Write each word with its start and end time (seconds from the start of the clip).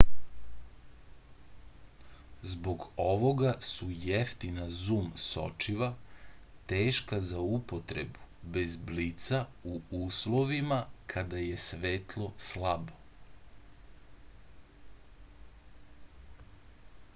zbog 2.53 2.85
ovoga 3.03 3.51
su 3.67 3.89
jeftina 4.05 4.63
zum 4.77 5.11
sočiva 5.25 5.89
teška 6.71 7.19
za 7.27 7.43
upotrebu 7.57 8.23
bez 8.57 8.73
blica 8.91 9.41
u 9.75 9.77
uslovima 10.05 10.79
kada 11.15 11.43
je 11.49 11.59
svetlo 11.67 12.31
slabo 12.47 12.99